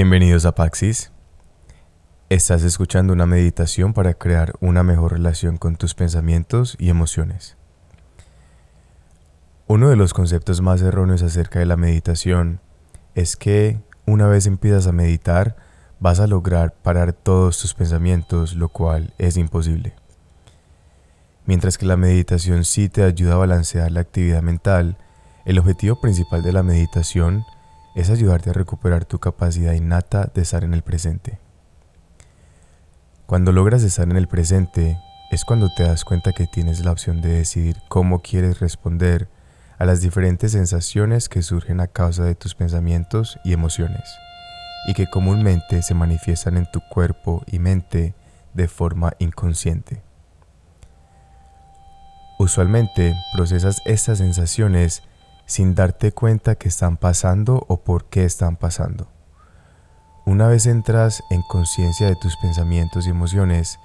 Bienvenidos 0.00 0.46
a 0.46 0.54
Paxis. 0.54 1.10
Estás 2.28 2.62
escuchando 2.62 3.12
una 3.12 3.26
meditación 3.26 3.94
para 3.94 4.14
crear 4.14 4.52
una 4.60 4.84
mejor 4.84 5.10
relación 5.10 5.56
con 5.56 5.74
tus 5.74 5.96
pensamientos 5.96 6.76
y 6.78 6.90
emociones. 6.90 7.56
Uno 9.66 9.88
de 9.90 9.96
los 9.96 10.14
conceptos 10.14 10.60
más 10.60 10.82
erróneos 10.82 11.22
acerca 11.22 11.58
de 11.58 11.66
la 11.66 11.76
meditación 11.76 12.60
es 13.16 13.36
que 13.36 13.80
una 14.06 14.28
vez 14.28 14.46
empiezas 14.46 14.86
a 14.86 14.92
meditar 14.92 15.56
vas 15.98 16.20
a 16.20 16.28
lograr 16.28 16.74
parar 16.74 17.12
todos 17.12 17.58
tus 17.58 17.74
pensamientos, 17.74 18.54
lo 18.54 18.68
cual 18.68 19.14
es 19.18 19.36
imposible. 19.36 19.94
Mientras 21.44 21.76
que 21.76 21.86
la 21.86 21.96
meditación 21.96 22.64
sí 22.64 22.88
te 22.88 23.02
ayuda 23.02 23.34
a 23.34 23.38
balancear 23.38 23.90
la 23.90 24.02
actividad 24.02 24.42
mental, 24.42 24.96
el 25.44 25.58
objetivo 25.58 26.00
principal 26.00 26.44
de 26.44 26.52
la 26.52 26.62
meditación 26.62 27.38
es 27.40 27.57
ayudarte 28.06 28.50
a 28.50 28.52
recuperar 28.52 29.04
tu 29.04 29.18
capacidad 29.18 29.72
innata 29.72 30.30
de 30.32 30.42
estar 30.42 30.62
en 30.62 30.72
el 30.72 30.82
presente. 30.82 31.40
Cuando 33.26 33.50
logras 33.52 33.82
estar 33.82 34.08
en 34.08 34.16
el 34.16 34.28
presente 34.28 34.98
es 35.30 35.44
cuando 35.44 35.68
te 35.76 35.82
das 35.82 36.04
cuenta 36.04 36.32
que 36.32 36.46
tienes 36.46 36.84
la 36.84 36.92
opción 36.92 37.20
de 37.20 37.30
decidir 37.30 37.76
cómo 37.88 38.22
quieres 38.22 38.60
responder 38.60 39.28
a 39.78 39.84
las 39.84 40.00
diferentes 40.00 40.52
sensaciones 40.52 41.28
que 41.28 41.42
surgen 41.42 41.80
a 41.80 41.88
causa 41.88 42.24
de 42.24 42.34
tus 42.34 42.54
pensamientos 42.54 43.38
y 43.44 43.52
emociones 43.52 44.08
y 44.86 44.94
que 44.94 45.08
comúnmente 45.08 45.82
se 45.82 45.94
manifiestan 45.94 46.56
en 46.56 46.70
tu 46.70 46.80
cuerpo 46.88 47.42
y 47.46 47.58
mente 47.58 48.14
de 48.54 48.68
forma 48.68 49.12
inconsciente. 49.18 50.02
Usualmente 52.38 53.16
procesas 53.34 53.82
estas 53.84 54.18
sensaciones 54.18 55.02
sin 55.48 55.74
darte 55.74 56.12
cuenta 56.12 56.56
que 56.56 56.68
están 56.68 56.98
pasando 56.98 57.64
o 57.68 57.78
por 57.78 58.04
qué 58.04 58.24
están 58.24 58.56
pasando. 58.56 59.08
Una 60.26 60.46
vez 60.46 60.66
entras 60.66 61.22
en 61.30 61.40
conciencia 61.40 62.06
de 62.06 62.16
tus 62.16 62.36
pensamientos 62.36 63.06
y 63.06 63.10
emociones, 63.10 63.80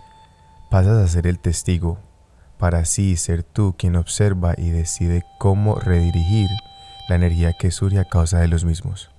pasas 0.70 0.98
a 0.98 1.08
ser 1.08 1.26
el 1.26 1.40
testigo, 1.40 2.00
para 2.58 2.80
así 2.80 3.16
ser 3.16 3.44
tú 3.44 3.76
quien 3.78 3.96
observa 3.96 4.54
y 4.58 4.72
decide 4.72 5.24
cómo 5.40 5.76
redirigir 5.76 6.50
la 7.08 7.16
energía 7.16 7.54
que 7.54 7.72
surge 7.72 7.98
a 7.98 8.10
causa 8.10 8.40
de 8.40 8.50
los 8.50 8.66
mismos. 8.66 9.10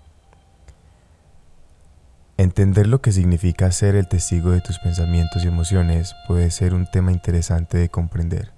Entender 2.37 2.87
lo 2.87 3.01
que 3.01 3.13
significa 3.13 3.73
ser 3.73 3.95
el 3.95 4.07
testigo 4.07 4.51
de 4.51 4.61
tus 4.61 4.79
pensamientos 4.81 5.45
y 5.45 5.49
emociones 5.49 6.15
puede 6.29 6.51
ser 6.51 6.75
un 6.75 6.87
tema 6.91 7.11
interesante 7.11 7.79
de 7.79 7.89
comprender. 7.89 8.53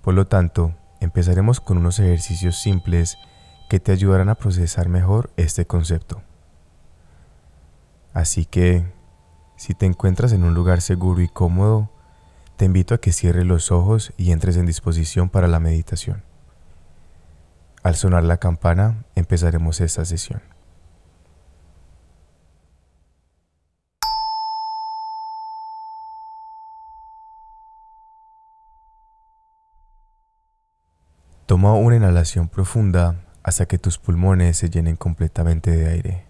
Por 0.00 0.14
lo 0.14 0.28
tanto, 0.28 0.74
empezaremos 1.00 1.60
con 1.60 1.78
unos 1.78 1.98
ejercicios 1.98 2.58
simples 2.58 3.18
que 3.68 3.80
te 3.80 3.92
ayudarán 3.92 4.28
a 4.28 4.34
procesar 4.34 4.88
mejor 4.88 5.30
este 5.36 5.66
concepto. 5.66 6.22
Así 8.14 8.46
que, 8.46 8.84
si 9.56 9.74
te 9.74 9.86
encuentras 9.86 10.32
en 10.32 10.44
un 10.44 10.54
lugar 10.54 10.80
seguro 10.80 11.20
y 11.20 11.28
cómodo, 11.28 11.90
te 12.56 12.64
invito 12.64 12.94
a 12.94 12.98
que 12.98 13.12
cierres 13.12 13.44
los 13.44 13.70
ojos 13.70 14.12
y 14.16 14.32
entres 14.32 14.56
en 14.56 14.66
disposición 14.66 15.28
para 15.28 15.46
la 15.46 15.60
meditación. 15.60 16.24
Al 17.82 17.94
sonar 17.94 18.24
la 18.24 18.38
campana, 18.38 19.04
empezaremos 19.14 19.80
esta 19.80 20.04
sesión. 20.04 20.42
Toma 31.48 31.72
una 31.72 31.96
inhalación 31.96 32.46
profunda 32.46 33.24
hasta 33.42 33.64
que 33.64 33.78
tus 33.78 33.96
pulmones 33.96 34.58
se 34.58 34.68
llenen 34.68 34.96
completamente 34.96 35.70
de 35.70 35.88
aire. 35.88 36.26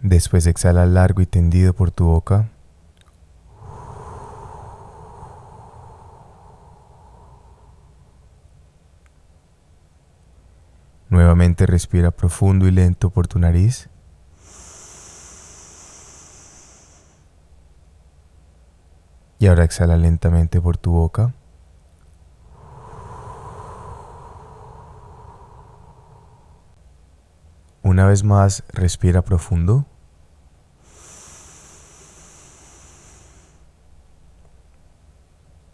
Después 0.00 0.44
exhala 0.48 0.84
largo 0.84 1.22
y 1.22 1.26
tendido 1.26 1.72
por 1.72 1.92
tu 1.92 2.06
boca. 2.06 2.48
Nuevamente 11.08 11.66
respira 11.66 12.10
profundo 12.10 12.66
y 12.66 12.72
lento 12.72 13.10
por 13.10 13.28
tu 13.28 13.38
nariz. 13.38 13.88
Y 19.46 19.48
ahora 19.48 19.62
exhala 19.62 19.96
lentamente 19.96 20.60
por 20.60 20.76
tu 20.76 20.90
boca. 20.90 21.32
Una 27.84 28.08
vez 28.08 28.24
más, 28.24 28.64
respira 28.72 29.22
profundo. 29.22 29.86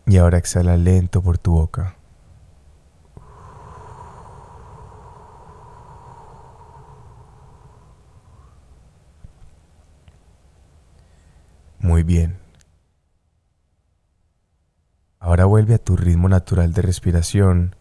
Y 0.04 0.18
ahora 0.18 0.36
exhala 0.36 0.76
lento 0.76 1.22
por 1.22 1.38
tu 1.38 1.52
boca. 1.52 1.96
Muy 11.78 12.02
bien. 12.02 12.41
Ahora 15.22 15.44
vuelve 15.44 15.74
a 15.74 15.78
tu 15.78 15.96
ritmo 15.96 16.28
natural 16.28 16.72
de 16.72 16.82
respiración 16.82 17.76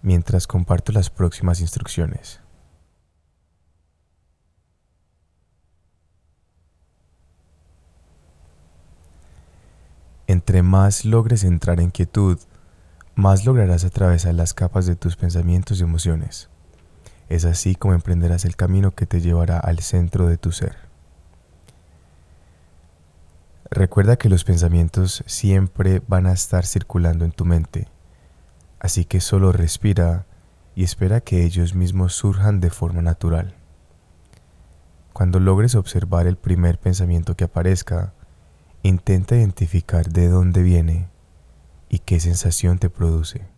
mientras 0.00 0.46
comparto 0.46 0.90
las 0.90 1.10
próximas 1.10 1.60
instrucciones. 1.60 2.40
Entre 10.26 10.62
más 10.62 11.04
logres 11.04 11.44
entrar 11.44 11.78
en 11.80 11.90
quietud, 11.90 12.38
más 13.14 13.44
lograrás 13.44 13.84
atravesar 13.84 14.32
las 14.32 14.54
capas 14.54 14.86
de 14.86 14.96
tus 14.96 15.16
pensamientos 15.16 15.80
y 15.80 15.82
emociones. 15.82 16.48
Es 17.28 17.44
así 17.44 17.74
como 17.74 17.92
emprenderás 17.92 18.46
el 18.46 18.56
camino 18.56 18.92
que 18.92 19.04
te 19.04 19.20
llevará 19.20 19.58
al 19.58 19.80
centro 19.80 20.26
de 20.26 20.38
tu 20.38 20.52
ser. 20.52 20.87
Recuerda 23.70 24.16
que 24.16 24.30
los 24.30 24.44
pensamientos 24.44 25.22
siempre 25.26 26.00
van 26.08 26.26
a 26.26 26.32
estar 26.32 26.64
circulando 26.64 27.26
en 27.26 27.32
tu 27.32 27.44
mente, 27.44 27.88
así 28.80 29.04
que 29.04 29.20
solo 29.20 29.52
respira 29.52 30.26
y 30.74 30.84
espera 30.84 31.20
que 31.20 31.44
ellos 31.44 31.74
mismos 31.74 32.14
surjan 32.14 32.60
de 32.60 32.70
forma 32.70 33.02
natural. 33.02 33.54
Cuando 35.12 35.38
logres 35.38 35.74
observar 35.74 36.26
el 36.26 36.36
primer 36.36 36.78
pensamiento 36.78 37.36
que 37.36 37.44
aparezca, 37.44 38.14
intenta 38.82 39.36
identificar 39.36 40.08
de 40.08 40.28
dónde 40.28 40.62
viene 40.62 41.08
y 41.90 41.98
qué 41.98 42.20
sensación 42.20 42.78
te 42.78 42.88
produce. 42.88 43.57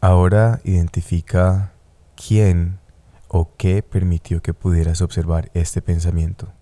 Ahora 0.00 0.60
identifica 0.62 1.72
quién 2.14 2.78
o 3.26 3.56
qué 3.56 3.82
permitió 3.82 4.40
que 4.40 4.54
pudieras 4.54 5.02
observar 5.02 5.50
este 5.54 5.82
pensamiento. 5.82 6.52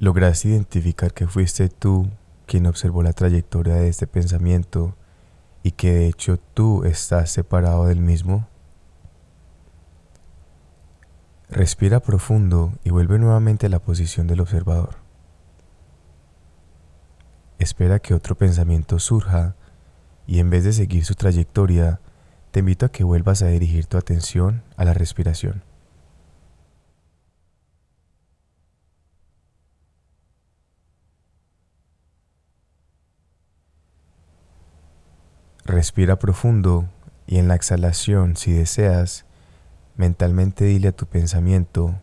¿Lograste 0.00 0.48
identificar 0.48 1.12
que 1.14 1.28
fuiste 1.28 1.68
tú 1.68 2.08
quien 2.46 2.66
observó 2.66 3.04
la 3.04 3.12
trayectoria 3.12 3.74
de 3.74 3.88
este 3.88 4.08
pensamiento 4.08 4.96
y 5.62 5.72
que 5.72 5.92
de 5.92 6.06
hecho 6.08 6.38
tú 6.38 6.82
estás 6.84 7.30
separado 7.30 7.86
del 7.86 8.00
mismo? 8.00 8.48
Respira 11.50 11.98
profundo 11.98 12.72
y 12.84 12.90
vuelve 12.90 13.18
nuevamente 13.18 13.66
a 13.66 13.68
la 13.68 13.80
posición 13.80 14.28
del 14.28 14.40
observador. 14.40 14.98
Espera 17.58 17.98
que 17.98 18.14
otro 18.14 18.36
pensamiento 18.36 19.00
surja 19.00 19.56
y 20.28 20.38
en 20.38 20.48
vez 20.48 20.62
de 20.62 20.72
seguir 20.72 21.04
su 21.04 21.16
trayectoria, 21.16 22.00
te 22.52 22.60
invito 22.60 22.86
a 22.86 22.92
que 22.92 23.02
vuelvas 23.02 23.42
a 23.42 23.48
dirigir 23.48 23.86
tu 23.86 23.98
atención 23.98 24.62
a 24.76 24.84
la 24.84 24.94
respiración. 24.94 25.64
Respira 35.64 36.16
profundo 36.20 36.88
y 37.26 37.38
en 37.38 37.48
la 37.48 37.56
exhalación, 37.56 38.36
si 38.36 38.52
deseas, 38.52 39.26
mentalmente 40.00 40.64
dile 40.64 40.88
a 40.88 40.92
tu 40.92 41.04
pensamiento, 41.04 41.94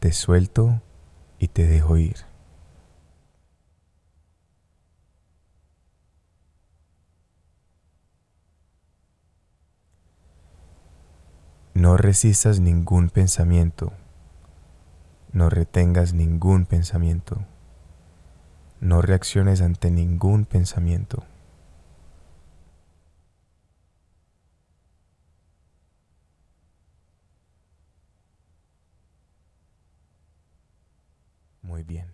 te 0.00 0.12
suelto 0.12 0.80
y 1.38 1.48
te 1.48 1.66
dejo 1.66 1.98
ir. 1.98 2.16
No 11.74 11.98
resistas 11.98 12.60
ningún 12.60 13.10
pensamiento, 13.10 13.92
no 15.30 15.50
retengas 15.50 16.14
ningún 16.14 16.64
pensamiento, 16.64 17.44
no 18.80 19.02
reacciones 19.02 19.60
ante 19.60 19.90
ningún 19.90 20.46
pensamiento. 20.46 21.24
Muy 31.68 31.82
bien. 31.82 32.06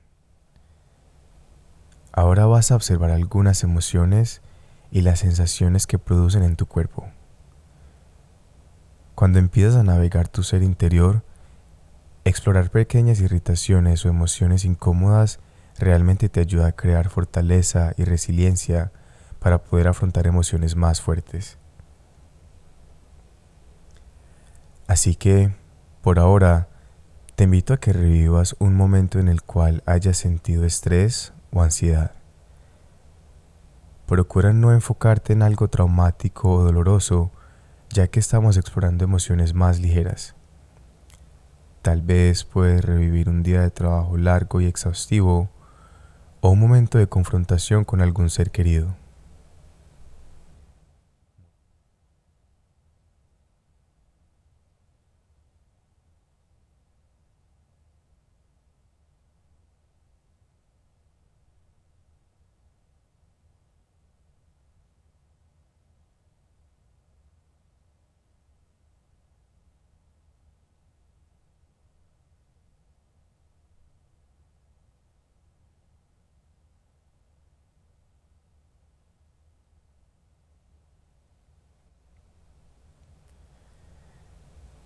Ahora 2.13 2.47
vas 2.47 2.73
a 2.73 2.75
observar 2.77 3.13
algunas 3.13 3.63
emociones 3.63 4.43
y 4.91 5.03
las 5.03 5.21
sensaciones 5.21 5.87
que 5.87 5.97
producen 5.97 6.43
en 6.43 6.57
tu 6.57 6.67
cuerpo. 6.67 7.09
Cuando 9.15 9.39
empiezas 9.39 9.77
a 9.77 9.85
navegar 9.85 10.27
tu 10.27 10.43
ser 10.43 10.65
interior, 10.65 11.23
explorar 12.25 12.71
pequeñas 12.71 13.21
irritaciones 13.21 14.05
o 14.05 14.09
emociones 14.09 14.65
incómodas 14.65 15.39
realmente 15.79 16.29
te 16.29 16.41
ayuda 16.41 16.67
a 16.67 16.73
crear 16.73 17.09
fortaleza 17.09 17.93
y 17.97 18.03
resiliencia 18.03 18.91
para 19.39 19.59
poder 19.63 19.87
afrontar 19.87 20.27
emociones 20.27 20.75
más 20.75 21.01
fuertes. 21.01 21.59
Así 24.89 25.15
que, 25.15 25.55
por 26.03 26.19
ahora, 26.19 26.69
te 27.35 27.45
invito 27.45 27.75
a 27.75 27.79
que 27.79 27.93
revivas 27.93 28.55
un 28.61 28.75
momento 28.75 29.19
en 29.19 29.29
el 29.29 29.43
cual 29.43 29.83
hayas 29.87 30.17
sentido 30.17 30.65
estrés 30.65 31.33
o 31.53 31.63
ansiedad. 31.63 32.13
Procura 34.07 34.53
no 34.53 34.73
enfocarte 34.73 35.33
en 35.33 35.43
algo 35.43 35.69
traumático 35.69 36.51
o 36.53 36.63
doloroso, 36.63 37.33
ya 37.91 38.07
que 38.07 38.21
estamos 38.21 38.57
explorando 38.57 39.05
emociones 39.05 39.53
más 39.55 39.81
ligeras. 39.81 40.37
Tal 41.83 42.03
vez 42.03 42.45
puedes 42.45 42.85
revivir 42.85 43.29
un 43.29 43.43
día 43.43 43.63
de 43.63 43.71
trabajo 43.71 44.17
largo 44.17 44.61
y 44.61 44.67
exhaustivo 44.67 45.51
o 46.41 46.51
un 46.51 46.61
momento 46.61 46.99
de 46.99 47.09
confrontación 47.09 47.85
con 47.85 48.01
algún 48.01 48.31
ser 48.31 48.51
querido. 48.51 48.95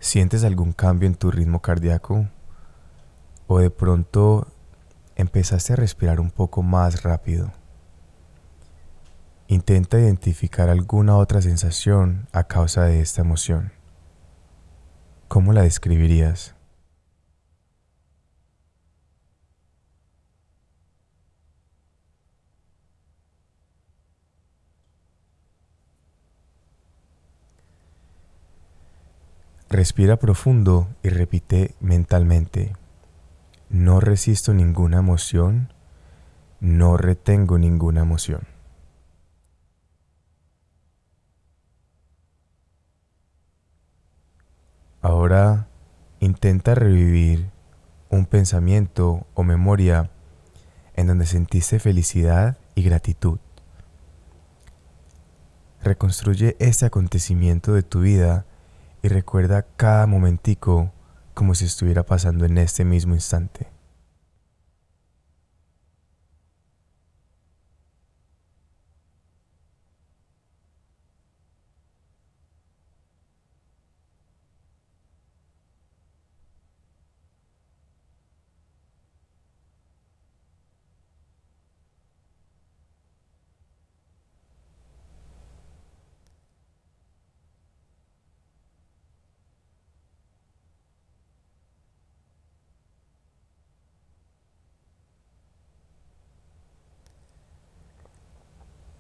¿Sientes 0.09 0.43
algún 0.43 0.73
cambio 0.73 1.07
en 1.07 1.17
tu 1.17 1.31
ritmo 1.31 1.61
cardíaco? 1.61 2.31
¿O 3.47 3.59
de 3.59 3.69
pronto 3.69 4.47
empezaste 5.17 5.75
a 5.75 5.77
respirar 5.77 6.19
un 6.19 6.31
poco 6.31 6.63
más 6.63 7.03
rápido? 7.03 7.53
Intenta 9.49 9.99
identificar 9.99 10.71
alguna 10.71 11.19
otra 11.19 11.43
sensación 11.43 12.27
a 12.33 12.45
causa 12.45 12.85
de 12.85 13.03
esta 13.03 13.21
emoción. 13.21 13.73
¿Cómo 15.29 15.53
la 15.53 15.61
describirías? 15.61 16.55
Respira 29.79 30.17
profundo 30.17 30.89
y 31.05 31.09
repite 31.09 31.77
mentalmente, 31.79 32.73
no 33.69 34.01
resisto 34.01 34.53
ninguna 34.53 34.99
emoción, 34.99 35.73
no 36.59 36.97
retengo 36.97 37.59
ninguna 37.59 38.01
emoción. 38.01 38.41
Ahora 45.01 45.69
intenta 46.19 46.75
revivir 46.75 47.49
un 48.11 48.27
pensamiento 48.27 49.29
o 49.35 49.45
memoria 49.45 50.11
en 50.95 51.07
donde 51.07 51.25
sentiste 51.25 51.79
felicidad 51.79 52.59
y 52.75 52.83
gratitud. 52.83 53.39
Reconstruye 55.85 56.57
este 56.59 56.85
acontecimiento 56.85 57.75
de 57.75 57.85
tu 57.85 58.01
vida 58.01 58.45
y 59.03 59.09
recuerda 59.09 59.67
cada 59.77 60.07
momentico 60.07 60.93
como 61.35 61.55
si 61.55 61.67
estuviera 61.67 62.05
pasando 62.05 62.45
en 62.45 62.59
este 62.59 62.85
mismo 62.85 63.15
instante. 63.15 63.78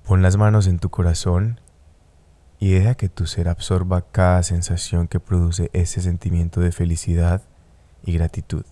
Pon 0.09 0.23
las 0.23 0.39
manos 0.39 0.67
en 0.69 0.79
tu 0.79 0.89
corazón 0.89 1.61
y 2.59 2.71
deja 2.71 2.95
que 2.95 3.11
tu 3.11 3.27
ser 3.27 3.47
absorba 3.47 4.11
cada 4.11 4.43
sensación 4.43 5.07
que 5.07 5.21
produce 5.21 5.69
ese 5.75 6.01
sentimiento 6.01 6.63
de 6.63 6.73
felicidad 6.73 7.43
y 8.03 8.15
gratitud. 8.15 8.65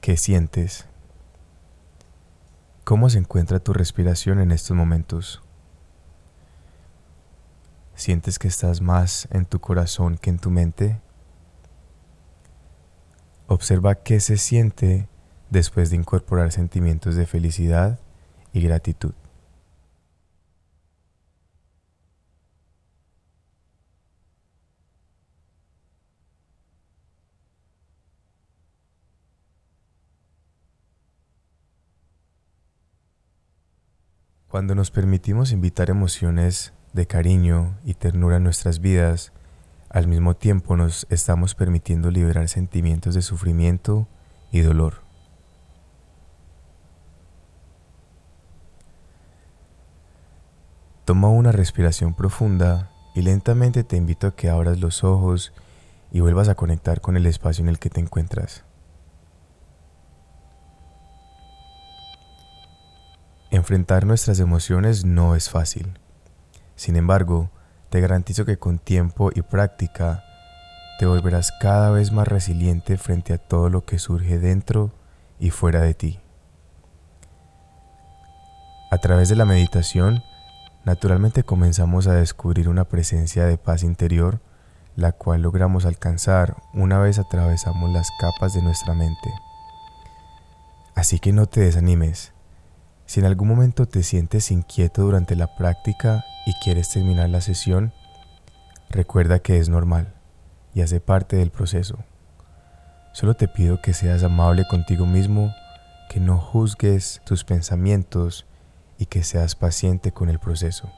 ¿Qué 0.00 0.16
sientes? 0.16 0.88
¿Cómo 2.82 3.08
se 3.08 3.18
encuentra 3.18 3.60
tu 3.60 3.72
respiración 3.72 4.40
en 4.40 4.50
estos 4.50 4.76
momentos? 4.76 5.40
¿Sientes 8.00 8.38
que 8.38 8.48
estás 8.48 8.80
más 8.80 9.28
en 9.30 9.44
tu 9.44 9.60
corazón 9.60 10.16
que 10.16 10.30
en 10.30 10.38
tu 10.38 10.50
mente? 10.50 10.98
Observa 13.46 13.94
qué 13.94 14.20
se 14.20 14.38
siente 14.38 15.06
después 15.50 15.90
de 15.90 15.96
incorporar 15.96 16.50
sentimientos 16.50 17.14
de 17.14 17.26
felicidad 17.26 18.00
y 18.54 18.62
gratitud. 18.62 19.12
Cuando 34.50 34.74
nos 34.74 34.90
permitimos 34.90 35.52
invitar 35.52 35.90
emociones 35.90 36.72
de 36.92 37.06
cariño 37.06 37.78
y 37.84 37.94
ternura 37.94 38.38
en 38.38 38.42
nuestras 38.42 38.80
vidas, 38.80 39.32
al 39.88 40.08
mismo 40.08 40.34
tiempo 40.34 40.76
nos 40.76 41.06
estamos 41.08 41.54
permitiendo 41.54 42.10
liberar 42.10 42.48
sentimientos 42.48 43.14
de 43.14 43.22
sufrimiento 43.22 44.08
y 44.50 44.62
dolor. 44.62 45.02
Toma 51.04 51.28
una 51.28 51.52
respiración 51.52 52.14
profunda 52.14 52.90
y 53.14 53.22
lentamente 53.22 53.84
te 53.84 53.96
invito 53.96 54.26
a 54.26 54.34
que 54.34 54.50
abras 54.50 54.80
los 54.80 55.04
ojos 55.04 55.52
y 56.10 56.18
vuelvas 56.18 56.48
a 56.48 56.56
conectar 56.56 57.00
con 57.00 57.16
el 57.16 57.26
espacio 57.26 57.62
en 57.62 57.68
el 57.68 57.78
que 57.78 57.88
te 57.88 58.00
encuentras. 58.00 58.64
Enfrentar 63.50 64.06
nuestras 64.06 64.38
emociones 64.38 65.04
no 65.04 65.34
es 65.34 65.50
fácil. 65.50 65.98
Sin 66.76 66.94
embargo, 66.94 67.50
te 67.88 68.00
garantizo 68.00 68.44
que 68.44 68.58
con 68.58 68.78
tiempo 68.78 69.30
y 69.34 69.42
práctica 69.42 70.22
te 71.00 71.06
volverás 71.06 71.50
cada 71.60 71.90
vez 71.90 72.12
más 72.12 72.28
resiliente 72.28 72.96
frente 72.96 73.32
a 73.32 73.38
todo 73.38 73.68
lo 73.68 73.84
que 73.84 73.98
surge 73.98 74.38
dentro 74.38 74.92
y 75.40 75.50
fuera 75.50 75.80
de 75.80 75.94
ti. 75.94 76.20
A 78.92 78.98
través 78.98 79.28
de 79.28 79.36
la 79.36 79.44
meditación, 79.44 80.22
naturalmente 80.84 81.42
comenzamos 81.42 82.06
a 82.06 82.14
descubrir 82.14 82.68
una 82.68 82.84
presencia 82.84 83.46
de 83.46 83.58
paz 83.58 83.82
interior, 83.82 84.40
la 84.94 85.10
cual 85.10 85.42
logramos 85.42 85.86
alcanzar 85.86 86.54
una 86.72 86.98
vez 86.98 87.18
atravesamos 87.18 87.90
las 87.90 88.10
capas 88.20 88.54
de 88.54 88.62
nuestra 88.62 88.94
mente. 88.94 89.30
Así 90.94 91.18
que 91.18 91.32
no 91.32 91.46
te 91.46 91.62
desanimes, 91.62 92.32
si 93.10 93.18
en 93.18 93.26
algún 93.26 93.48
momento 93.48 93.86
te 93.86 94.04
sientes 94.04 94.52
inquieto 94.52 95.02
durante 95.02 95.34
la 95.34 95.56
práctica 95.56 96.24
y 96.46 96.52
quieres 96.62 96.90
terminar 96.90 97.28
la 97.28 97.40
sesión, 97.40 97.92
recuerda 98.88 99.40
que 99.40 99.58
es 99.58 99.68
normal 99.68 100.14
y 100.74 100.82
hace 100.82 101.00
parte 101.00 101.34
del 101.34 101.50
proceso. 101.50 101.98
Solo 103.12 103.34
te 103.34 103.48
pido 103.48 103.82
que 103.82 103.94
seas 103.94 104.22
amable 104.22 104.64
contigo 104.70 105.06
mismo, 105.06 105.52
que 106.08 106.20
no 106.20 106.38
juzgues 106.38 107.20
tus 107.26 107.42
pensamientos 107.42 108.46
y 108.96 109.06
que 109.06 109.24
seas 109.24 109.56
paciente 109.56 110.12
con 110.12 110.28
el 110.28 110.38
proceso. 110.38 110.88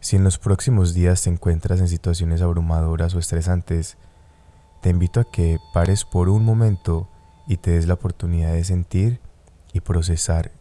Si 0.00 0.16
en 0.16 0.24
los 0.24 0.36
próximos 0.36 0.92
días 0.92 1.22
te 1.22 1.30
encuentras 1.30 1.80
en 1.80 1.88
situaciones 1.88 2.42
abrumadoras 2.42 3.14
o 3.14 3.18
estresantes, 3.18 3.96
te 4.82 4.90
invito 4.90 5.20
a 5.20 5.24
que 5.24 5.56
pares 5.72 6.04
por 6.04 6.28
un 6.28 6.44
momento 6.44 7.08
y 7.46 7.56
te 7.56 7.72
des 7.72 7.86
la 7.86 7.94
oportunidad 7.94 8.52
de 8.52 8.64
sentir 8.64 9.20
y 9.72 9.80
procesar. 9.80 10.52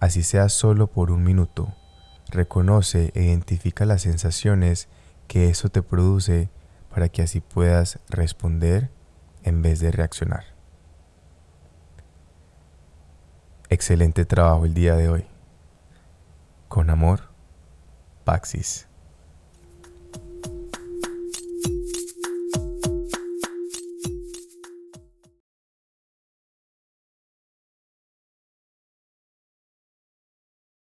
Así 0.00 0.22
sea 0.22 0.48
solo 0.48 0.88
por 0.88 1.10
un 1.10 1.24
minuto, 1.24 1.74
reconoce 2.28 3.12
e 3.14 3.24
identifica 3.24 3.84
las 3.84 4.02
sensaciones 4.02 4.88
que 5.26 5.48
eso 5.48 5.68
te 5.68 5.82
produce 5.82 6.50
para 6.90 7.08
que 7.08 7.22
así 7.22 7.40
puedas 7.40 7.98
responder 8.08 8.90
en 9.42 9.62
vez 9.62 9.80
de 9.80 9.90
reaccionar. 9.90 10.44
Excelente 13.68 14.24
trabajo 14.24 14.64
el 14.64 14.74
día 14.74 14.96
de 14.96 15.08
hoy. 15.08 15.26
Con 16.68 16.90
amor, 16.90 17.28
Paxis. 18.24 18.85